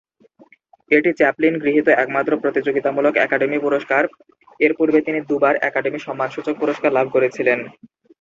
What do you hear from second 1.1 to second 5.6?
Chaplin গৃহীত একমাত্র প্রতিযোগিতামূলক একাডেমি পুরস্কার, এর পূর্বে তিনি দুইবার